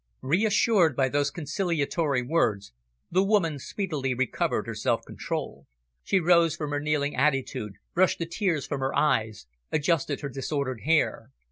[0.23, 2.73] Reassured by those conciliatory words,
[3.11, 5.67] the woman speedily recovered her self control.
[6.03, 10.81] She rose from her kneeling attitude, brushed the tears from her eyes, adjusted her disordered
[10.85, 11.29] hair.